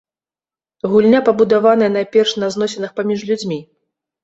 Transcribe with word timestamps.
Гульня 0.93 1.19
пабудаваная 1.27 1.91
найперш 1.97 2.35
на 2.47 2.51
зносінах 2.57 2.91
паміж 2.99 3.19
людзьмі. 3.31 3.63